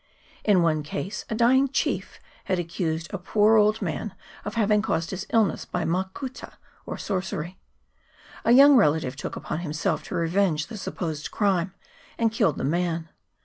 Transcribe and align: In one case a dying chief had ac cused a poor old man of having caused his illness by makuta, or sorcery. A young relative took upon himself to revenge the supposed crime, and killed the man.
In 0.43 0.63
one 0.63 0.81
case 0.81 1.25
a 1.29 1.35
dying 1.35 1.69
chief 1.69 2.19
had 2.45 2.57
ac 2.57 2.69
cused 2.69 3.13
a 3.13 3.19
poor 3.19 3.55
old 3.57 3.83
man 3.83 4.15
of 4.43 4.55
having 4.55 4.81
caused 4.81 5.11
his 5.11 5.27
illness 5.29 5.63
by 5.63 5.85
makuta, 5.85 6.53
or 6.87 6.97
sorcery. 6.97 7.59
A 8.43 8.51
young 8.51 8.75
relative 8.75 9.15
took 9.15 9.35
upon 9.35 9.59
himself 9.59 10.01
to 10.05 10.15
revenge 10.15 10.65
the 10.65 10.77
supposed 10.79 11.29
crime, 11.29 11.75
and 12.17 12.31
killed 12.31 12.57
the 12.57 12.63
man. 12.63 13.09